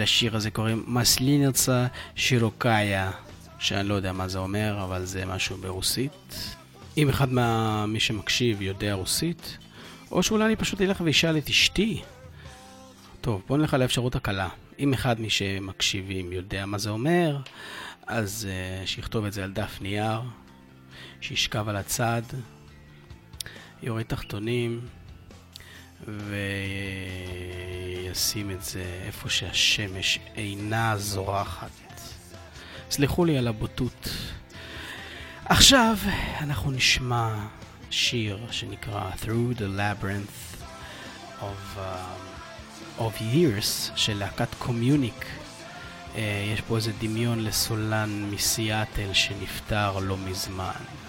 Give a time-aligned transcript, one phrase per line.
[0.00, 3.10] ולשיר הזה קוראים מסלינרצה שירוקאיה,
[3.58, 6.54] שאני לא יודע מה זה אומר, אבל זה משהו ברוסית.
[6.96, 9.58] אם אחד ממי שמקשיב יודע רוסית,
[10.10, 12.02] או שאולי אני פשוט אלך ואשאל את אשתי.
[13.20, 14.48] טוב, בוא נלך על האפשרות הקלה.
[14.78, 17.38] אם אחד מי שמקשיבים יודע מה זה אומר,
[18.06, 20.20] אז uh, שיכתוב את זה על דף נייר,
[21.20, 22.22] שישכב על הצד,
[23.82, 24.80] יורד תחתונים,
[28.08, 31.70] וישים את זה איפה שהשמש אינה זורחת.
[32.90, 34.08] סלחו לי על הבוטות.
[35.44, 35.96] עכשיו
[36.40, 37.34] אנחנו נשמע
[37.90, 40.62] שיר שנקרא Through the Labyrinth
[41.40, 45.24] of, uh, of Years של להקת קומיוניק.
[45.24, 46.18] Uh,
[46.54, 50.99] יש פה איזה דמיון לסולן מסיאטל שנפטר לא מזמן.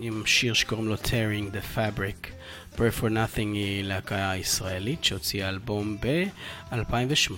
[0.00, 2.26] עם שיר שקוראים לו Tearing the Fabric.
[2.76, 7.32] Pray for Nothing היא להקה ישראלית שהוציאה אלבום ב-2008,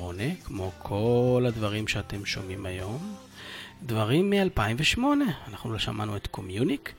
[0.44, 3.16] כמו כל הדברים שאתם שומעים היום.
[3.82, 4.98] דברים מ-2008,
[5.48, 6.92] אנחנו לא שמענו את קומיוניק,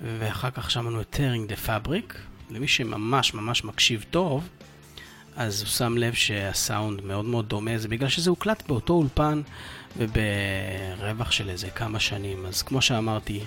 [0.00, 2.14] ואחר כך שמענו את Tearing the Fabric.
[2.50, 4.48] למי שממש ממש מקשיב טוב,
[5.36, 9.42] אז הוא שם לב שהסאונד מאוד מאוד דומה, זה בגלל שזה הוקלט באותו אולפן
[9.96, 12.46] וברווח של איזה כמה שנים.
[12.46, 13.40] אז כמו שאמרתי,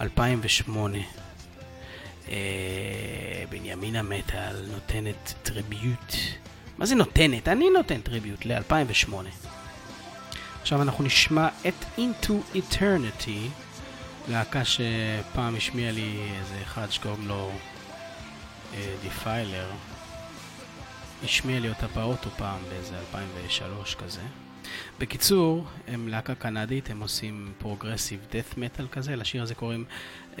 [0.00, 0.98] 2008.
[2.28, 6.14] אה, בנימין המטאל נותנת tribute.
[6.78, 7.48] מה זה נותנת?
[7.48, 9.14] אני נותן tribute ל-2008.
[10.62, 13.48] עכשיו אנחנו נשמע את Into Eternity,
[14.28, 17.52] להקה שפעם השמיע לי איזה אחד שקוראים לו
[19.02, 19.70] Defiler.
[19.70, 24.20] אה, השמיע לי אותה באוטו פעם באיזה 2003 כזה.
[24.98, 29.84] בקיצור, הם להקה קנדית, הם עושים progressive death metal כזה, לשיר הזה קוראים
[30.36, 30.38] uh,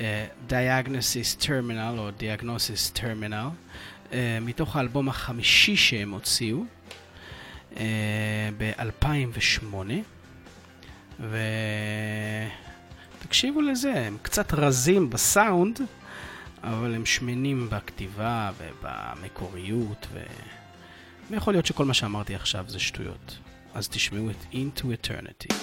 [0.48, 3.50] Diagnosis Terminal או Diagnosis Terminal,
[4.10, 6.62] uh, מתוך האלבום החמישי שהם הוציאו
[7.74, 7.76] uh,
[8.58, 9.74] ב-2008,
[13.18, 15.80] ותקשיבו לזה, הם קצת רזים בסאונד,
[16.62, 20.06] אבל הם שמנים בכתיבה ובמקוריות.
[21.30, 23.38] ויכול להיות שכל מה שאמרתי עכשיו זה שטויות.
[23.73, 25.53] אז תשמעו את Into Eternity.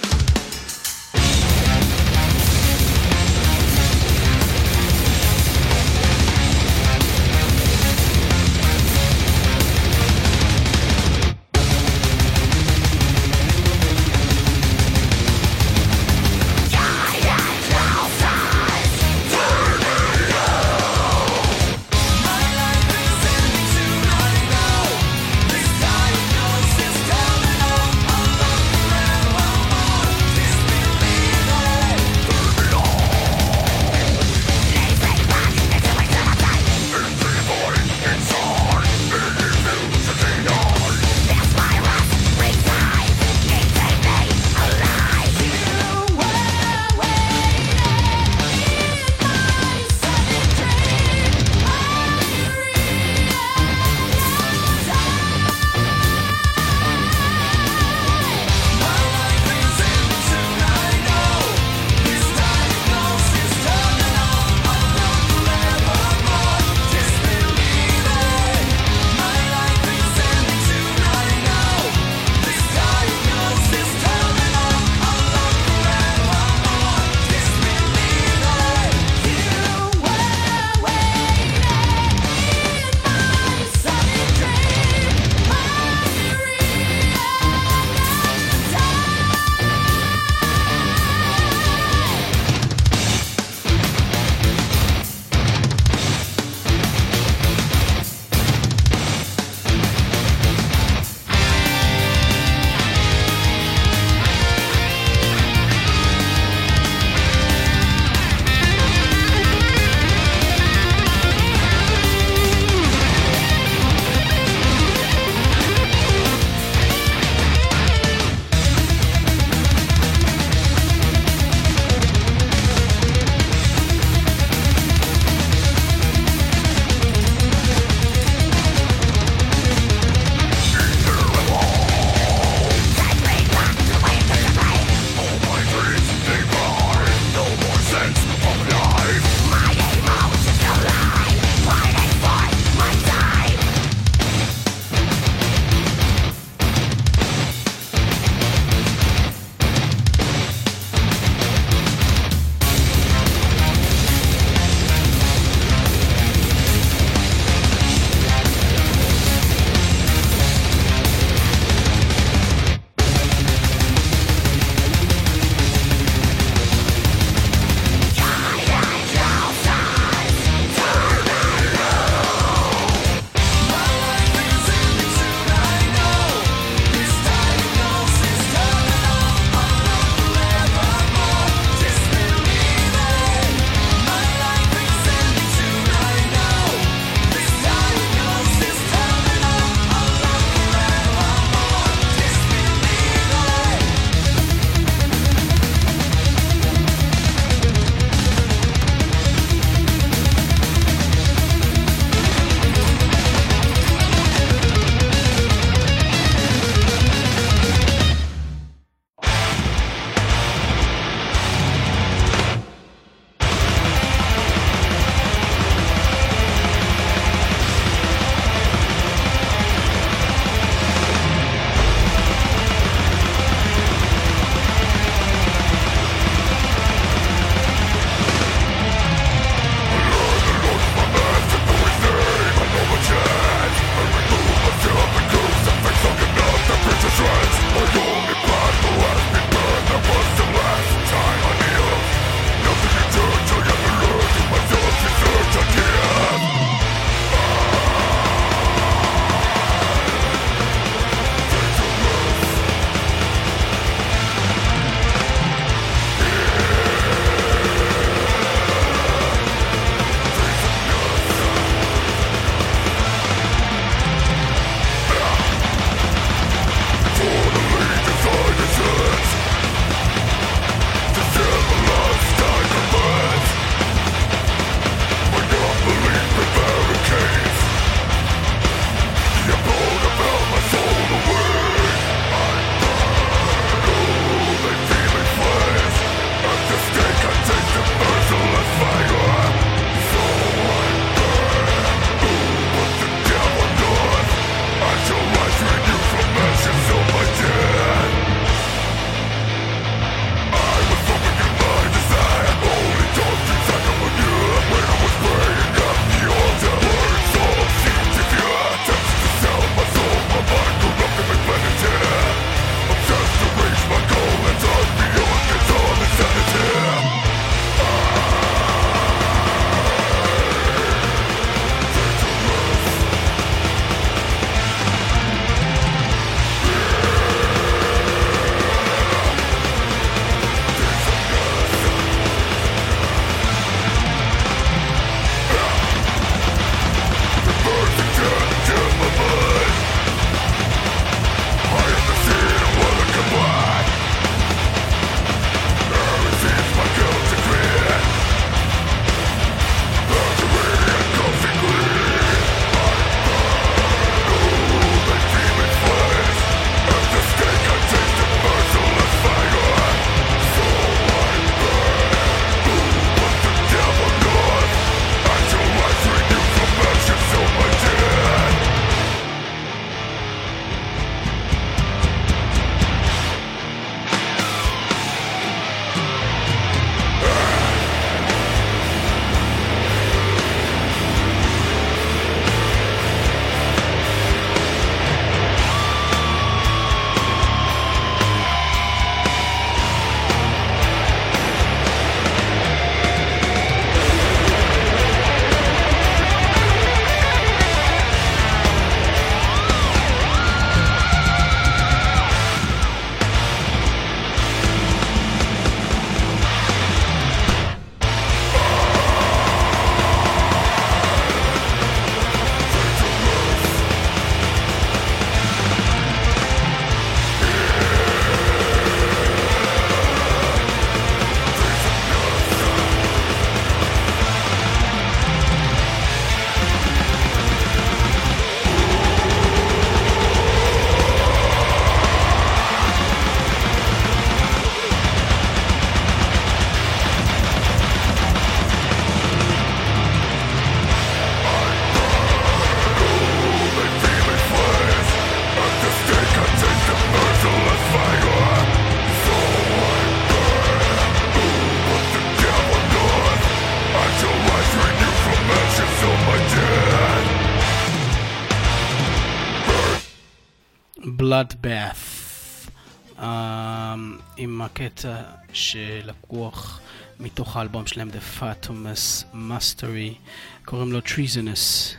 [464.78, 465.22] קטע
[465.54, 466.82] שלקוח
[467.20, 470.30] מתוך האלבום שלהם The Fatomus Mastery,
[470.66, 471.96] קוראים לו Treasonous,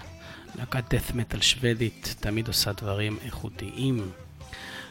[0.59, 4.11] להקת death metal שוודית, תמיד עושה דברים איכותיים.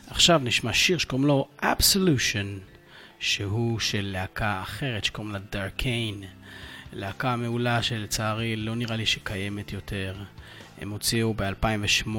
[0.07, 2.75] עכשיו נשמע שיר שקוראים לו Absolution,
[3.19, 6.25] שהוא של להקה אחרת שקוראים לה Darkane,
[6.93, 10.15] להקה מעולה שלצערי לא נראה לי שקיימת יותר.
[10.81, 12.09] הם הוציאו ב-2008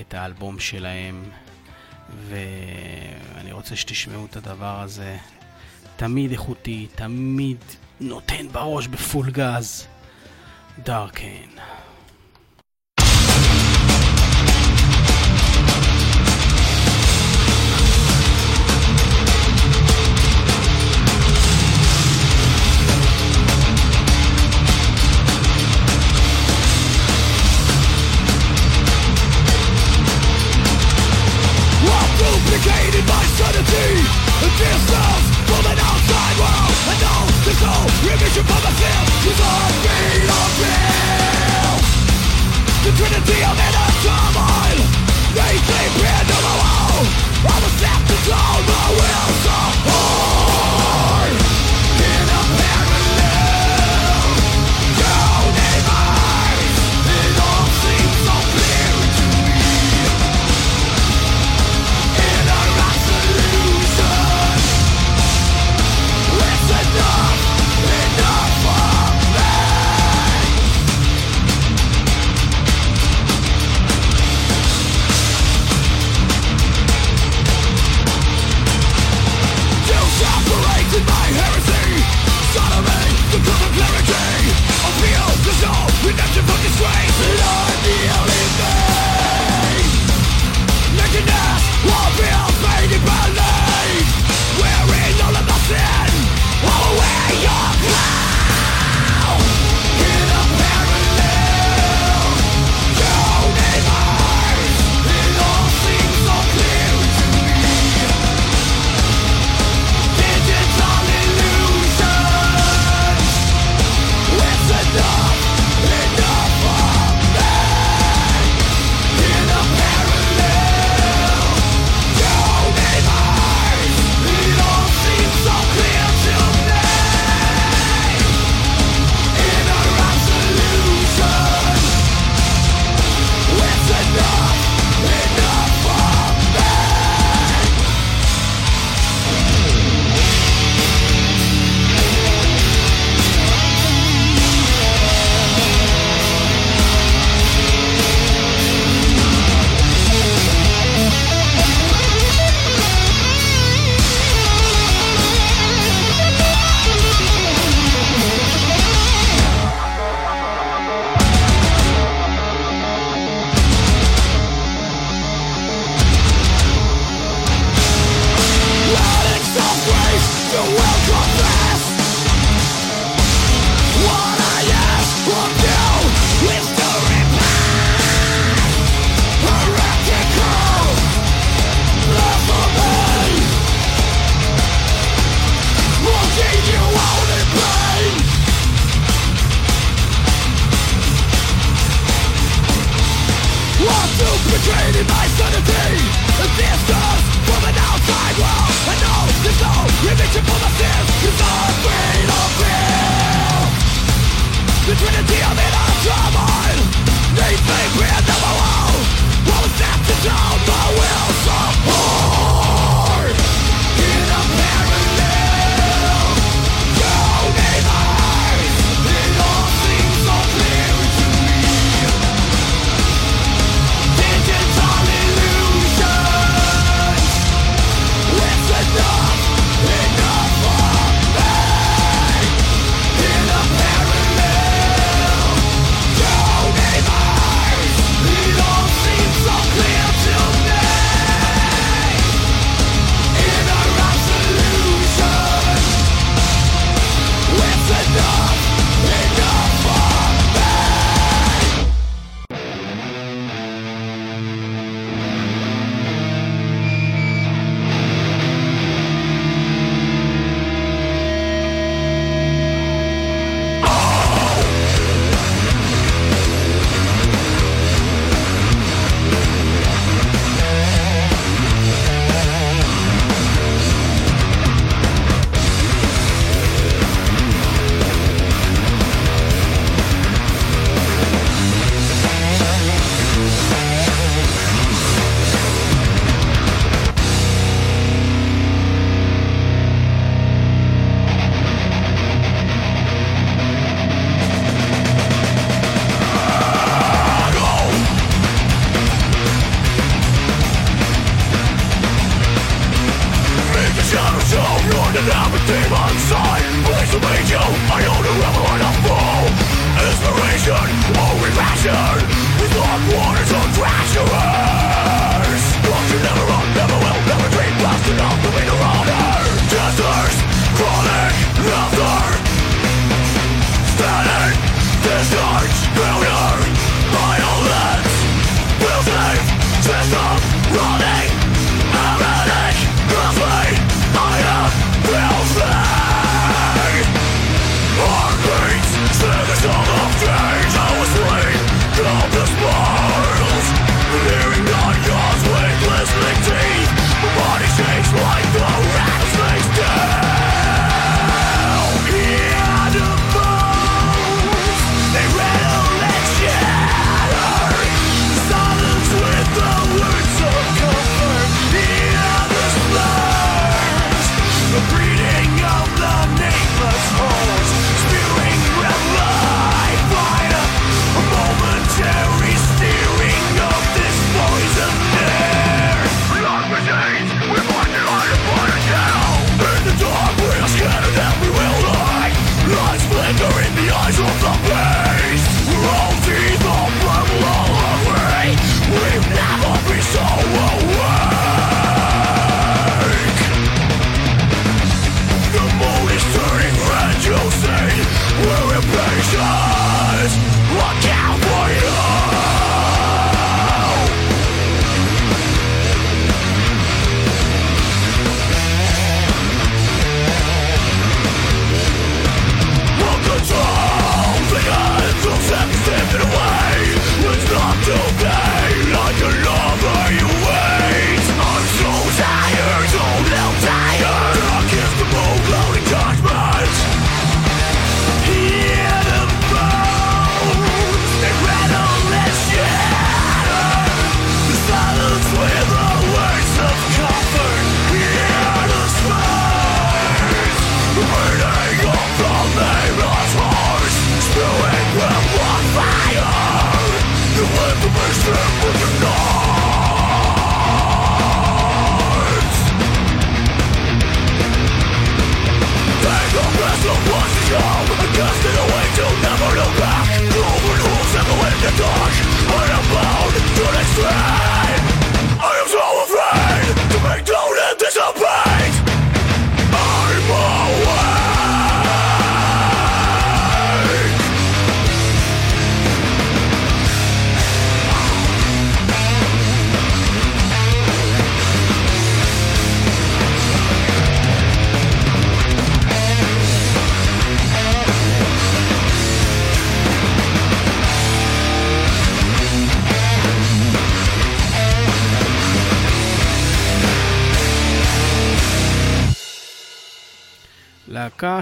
[0.00, 1.24] את האלבום שלהם.
[2.28, 5.16] ואני רוצה שתשמעו את הדבר הזה.
[5.96, 7.58] תמיד איכותי, תמיד
[8.00, 9.86] נותן בראש בפול גז.
[10.78, 11.24] דארקן.
[11.26, 11.83] Okay.
[34.64, 35.03] feels like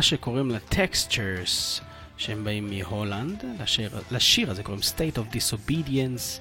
[0.03, 1.83] שקוראים לה Textures,
[2.17, 3.45] שהם באים מהולנד.
[3.61, 6.41] לשיר, לשיר הזה קוראים State of Disobedience,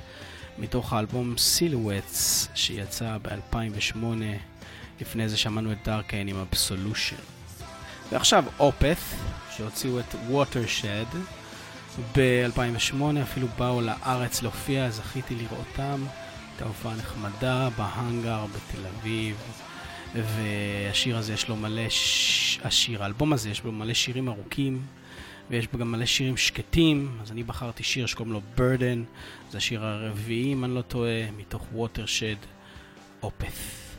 [0.59, 4.05] מתוך האלבום Silhouettes, שיצא ב-2008.
[5.01, 7.21] לפני זה שמענו את דארקיין עם Absolution.
[8.11, 8.97] ועכשיו אופת,
[9.57, 11.17] שהוציאו את Watershed.
[12.15, 16.05] ב-2008 אפילו באו לארץ להופיע, זכיתי לראותם.
[16.51, 19.35] הייתה הופעה נחמדה בהאנגר בתל אביב.
[20.15, 22.59] והשיר הזה יש לו מלא, ש...
[22.63, 24.81] השיר, האלבום הזה יש בו מלא שירים ארוכים,
[25.49, 28.99] ויש בו גם מלא שירים שקטים, אז אני בחרתי שיר שקוראים לו Burden,
[29.51, 32.35] זה השיר הרביעי, אם אני לא טועה, מתוך ווטרשד,
[33.23, 33.90] אופת.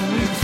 [0.00, 0.43] brand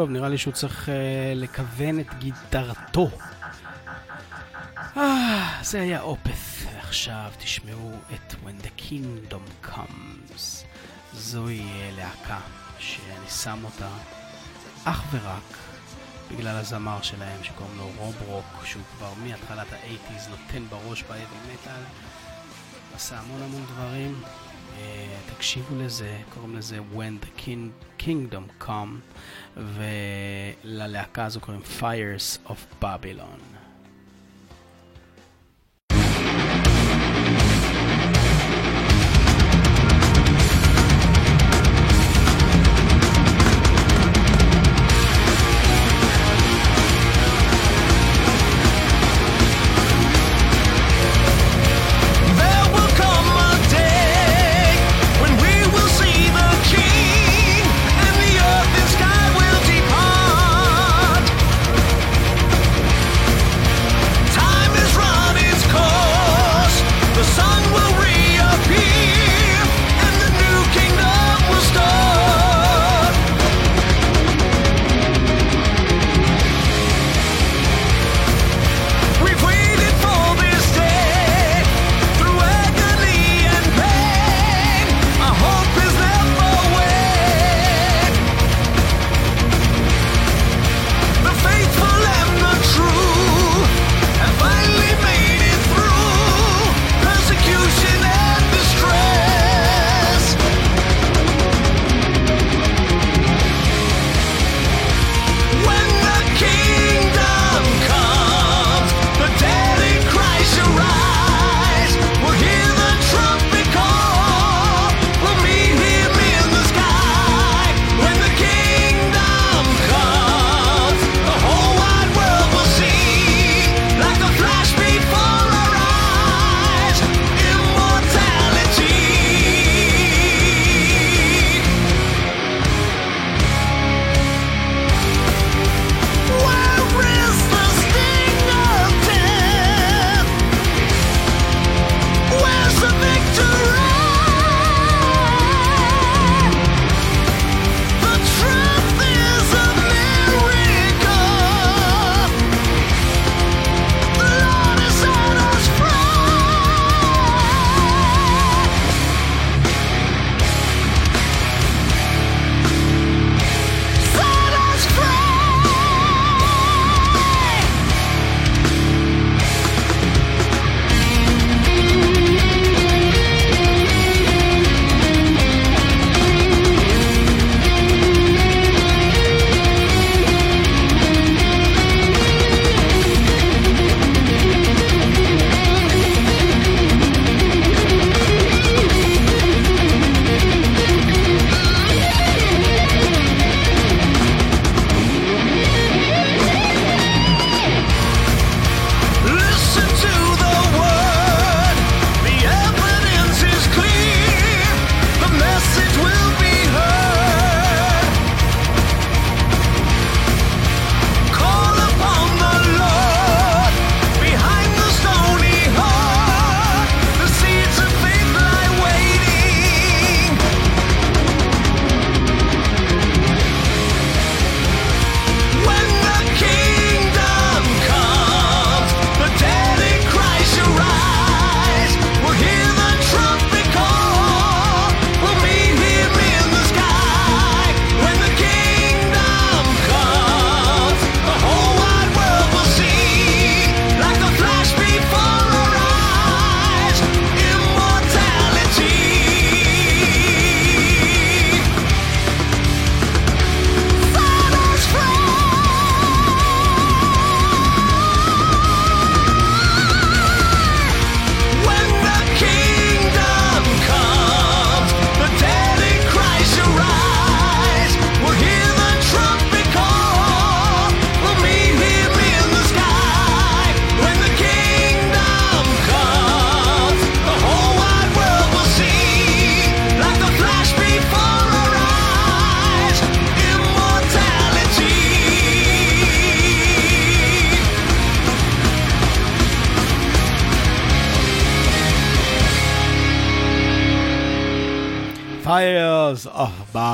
[0.00, 0.90] טוב, נראה לי שהוא צריך uh,
[1.34, 3.10] לכוון את גיטרתו.
[4.96, 6.30] אה, זה היה אופת,
[6.74, 10.64] ועכשיו תשמעו את When the Kingdom Comes.
[11.12, 12.38] זוהי uh, להקה
[12.78, 13.88] שאני שם אותה
[14.84, 15.56] אך ורק
[16.30, 21.82] בגלל הזמר שלהם שקוראים לו רוב רוק, שהוא כבר מהתחלת האייטיז נותן בראש באבי מטאל,
[22.94, 24.22] עשה המון המון דברים.
[24.22, 29.17] Uh, תקשיבו לזה, קוראים לזה When the King, Kingdom Come,
[29.57, 33.48] וללהקה הזו קוראים Fires of Babylon.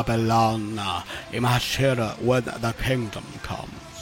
[0.04, 0.80] Babylon,
[1.32, 1.94] עם השיר
[2.26, 3.96] When the Kingdom Comes.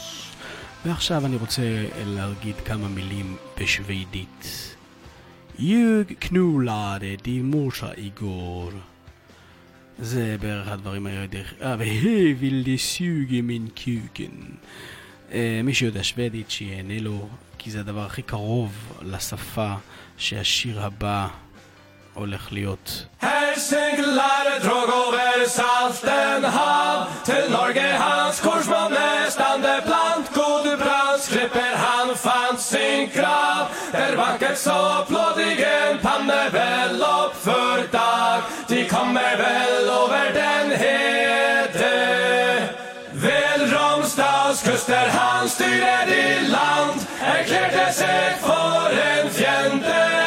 [0.87, 1.63] ועכשיו אני רוצה
[2.07, 4.75] להגיד כמה מילים בשווידית.
[5.59, 8.75] יוג כנולade די מורsa igår.
[9.99, 11.43] זה בערך הדברים היותר...
[11.63, 11.77] אה,
[12.41, 14.55] vill de suge min kuken.
[15.65, 17.29] מי שיודע שוודית שיהנה לו,
[17.59, 19.75] כי זה הדבר הכי קרוב לשפה
[20.17, 21.29] שהשיר הבא
[22.14, 23.06] הולך להיות.
[23.22, 28.96] Helsingelare drog over salten hav Til Norge hans korsmann
[29.30, 37.04] stande plant Gode brands klipper han fant sin krav Der vankert så plådigen panne vel
[37.04, 41.96] opp for dag De kommer vel over den hede
[43.26, 46.98] Vel Romsdals kuster han styrer i land
[47.36, 50.23] Erklærte seg for en fjende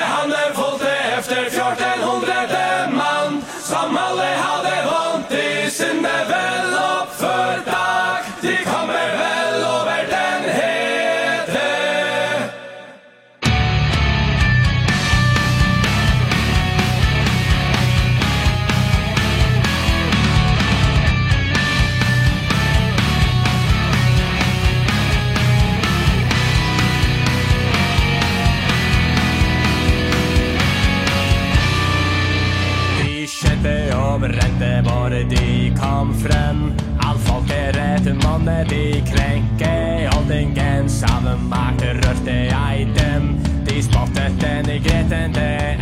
[41.48, 43.38] maakte rustig item.
[43.64, 45.76] Die spotte en ik rettende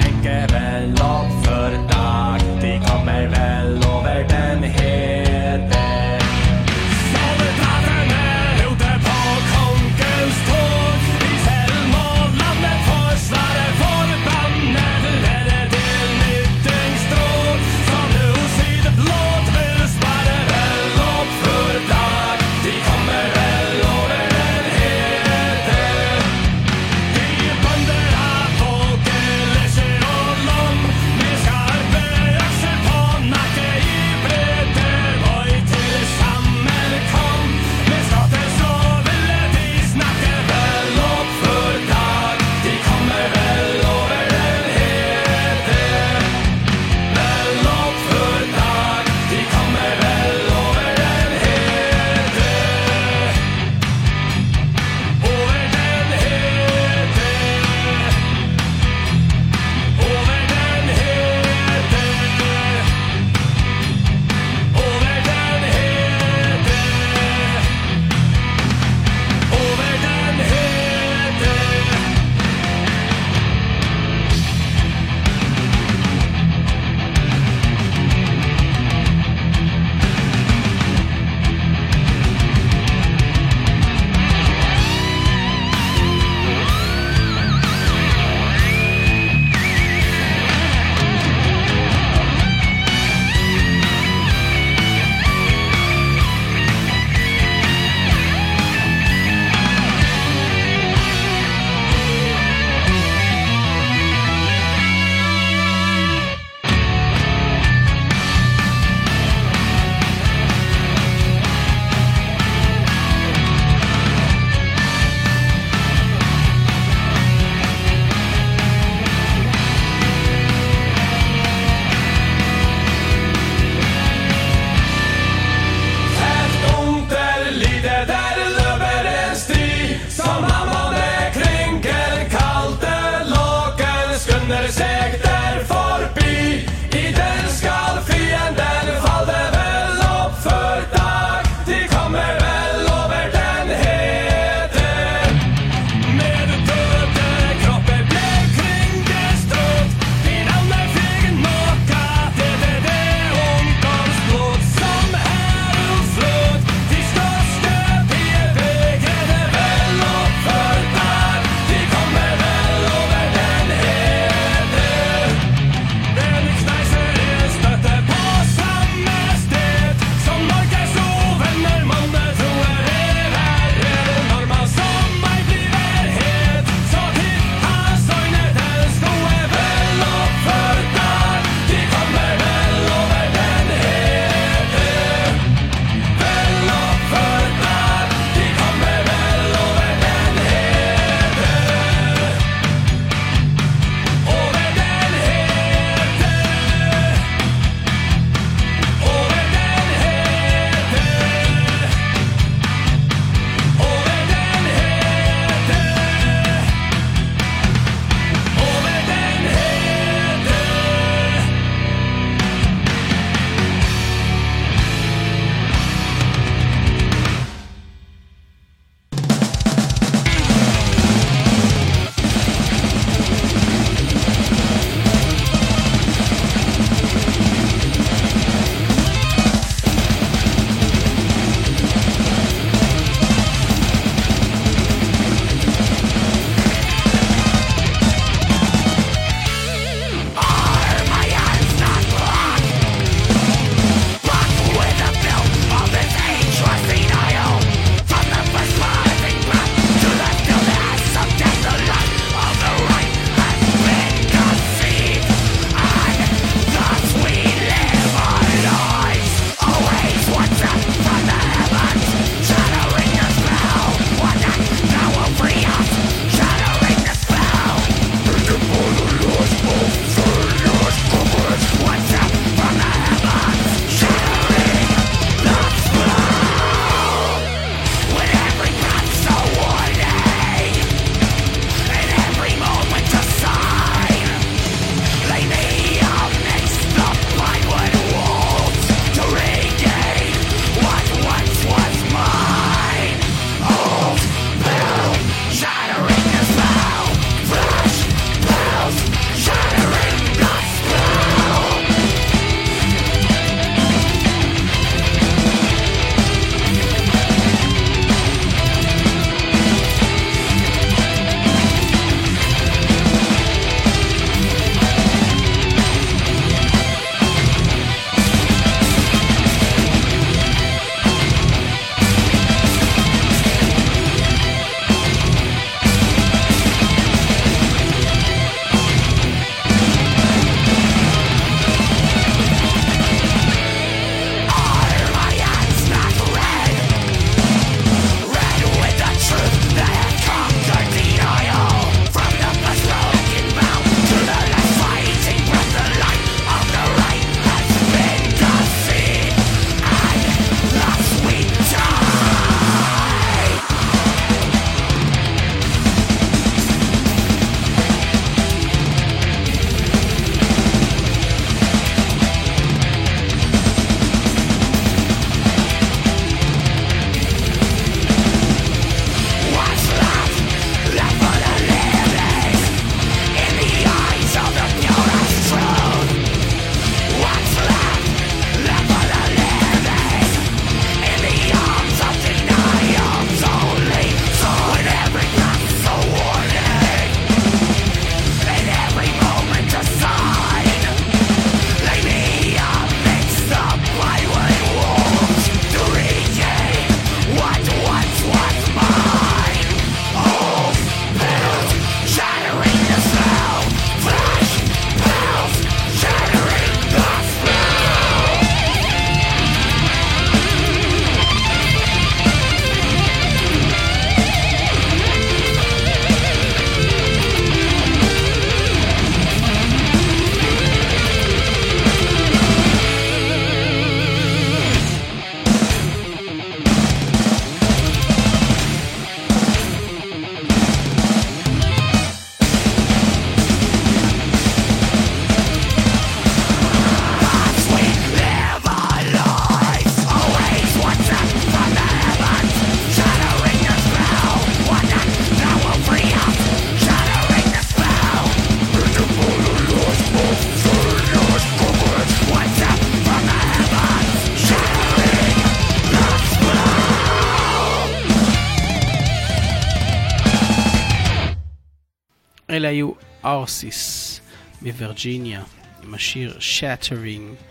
[463.26, 464.20] Arsis
[464.62, 465.44] מווירג'יניה
[465.84, 467.46] עם השיר Shattering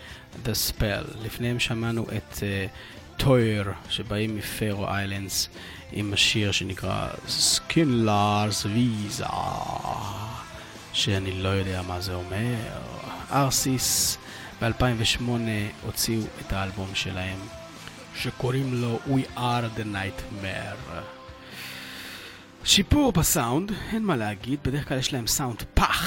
[0.45, 1.25] the Spell.
[1.25, 2.43] לפניהם שמענו את
[3.17, 5.49] Týr אה, שבאים מ Faroe Islands
[5.93, 9.25] עם השיר שנקרא Sinklars Vísa
[10.93, 12.55] שאני לא יודע מה זה אומר.
[13.31, 14.19] Arsis
[14.63, 15.23] ב-2008
[15.83, 17.39] הוציאו את האלבום שלהם
[18.17, 21.14] שקוראים לו We are the Nightmare.
[22.65, 26.05] שיפור בסאונד, אין מה להגיד, בדרך כלל יש להם סאונד פח.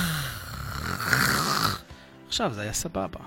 [2.28, 3.20] עכשיו זה היה סבבה.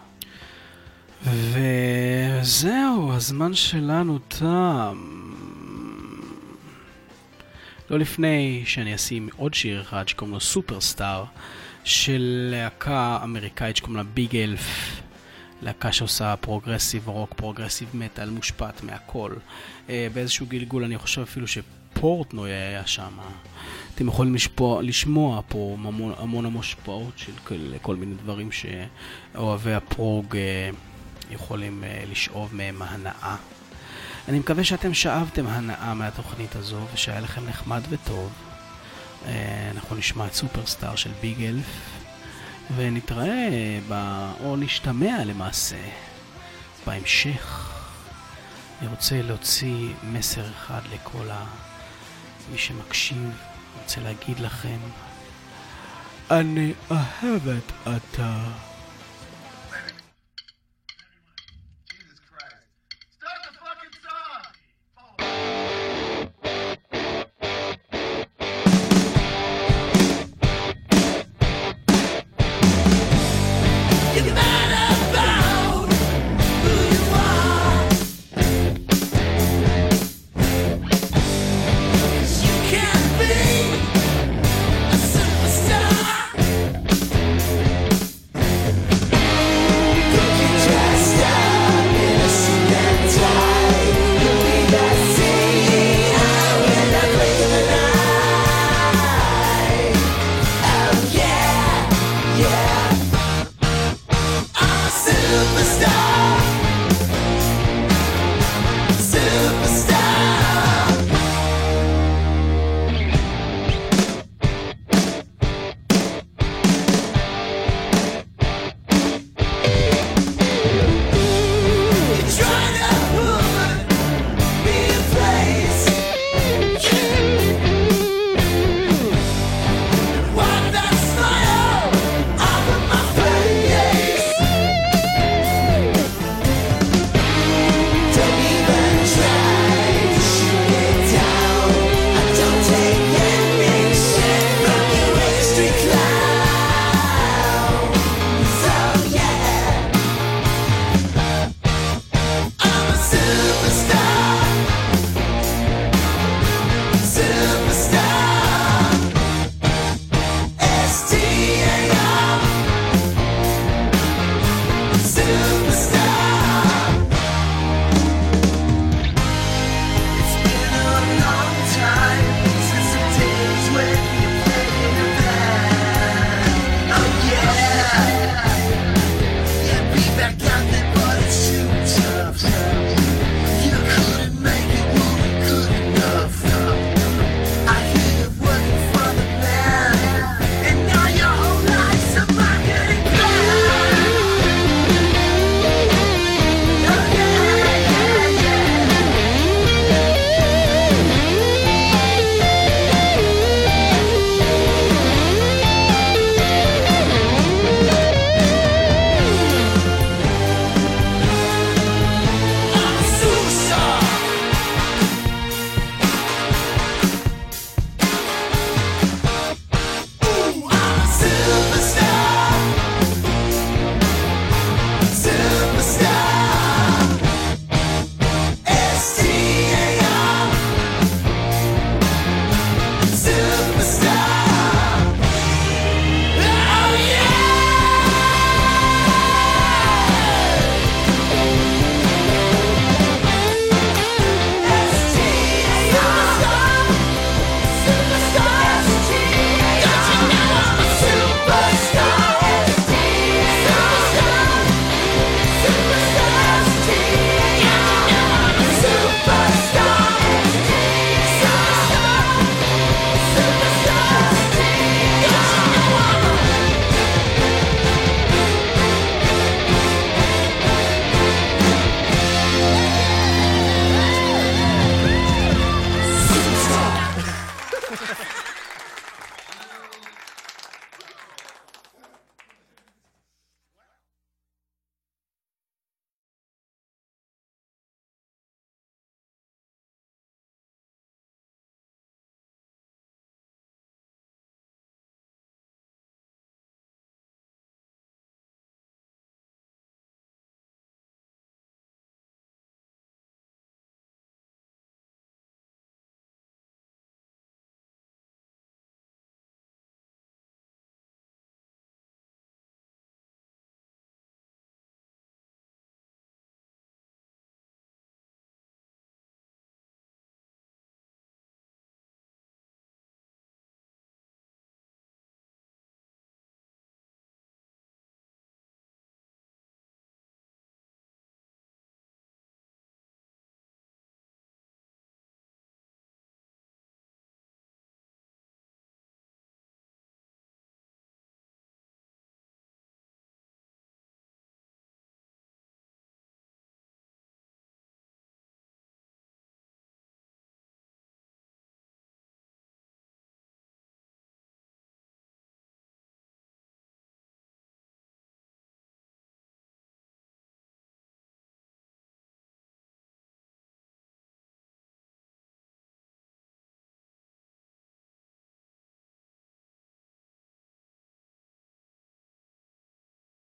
[1.25, 4.99] וזהו, הזמן שלנו תם.
[7.91, 11.25] לא לפני שאני אשים עוד שיר אחד שקוראים לו Superstar,
[11.85, 15.01] של להקה אמריקאית שקוראים לה Bigelf.
[15.63, 19.33] להקה שעושה progressive rock, progressive metal, מושפעת מהכל.
[19.89, 21.47] אה, באיזשהו גלגול אני חושב אפילו
[22.01, 23.19] שפורטנוי היה שם.
[23.95, 30.37] אתם יכולים לשפוע, לשמוע פה המון המון המושפעות של כל, כל מיני דברים שאוהבי הפרוג
[30.37, 30.71] אה,
[31.31, 33.37] יכולים אה, לשאוב מהם הנאה.
[34.29, 38.33] אני מקווה שאתם שאבתם הנאה מהתוכנית הזו ושהיה לכם נחמד וטוב.
[39.75, 42.01] אנחנו נשמע את סופרסטאר של ביג אלף.
[42.77, 43.95] ונתראה, ב...
[44.45, 45.77] או נשתמע למעשה,
[46.87, 47.73] בהמשך.
[48.81, 51.70] אני רוצה להוציא מסר אחד לכל ה...
[52.51, 53.31] מי שמקשיב,
[53.83, 54.79] רוצה להגיד לכם,
[56.31, 58.70] אני אוהבת אתה.